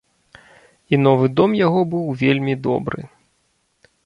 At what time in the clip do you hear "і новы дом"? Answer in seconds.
0.95-1.51